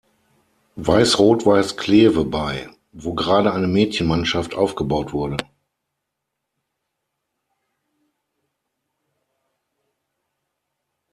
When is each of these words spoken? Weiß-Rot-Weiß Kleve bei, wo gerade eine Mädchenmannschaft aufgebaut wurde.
Weiß-Rot-Weiß 0.77 1.77
Kleve 1.77 2.25
bei, 2.25 2.71
wo 2.91 3.13
gerade 3.13 3.53
eine 3.53 3.67
Mädchenmannschaft 3.67 4.55
aufgebaut 4.55 5.13
wurde. 5.13 5.37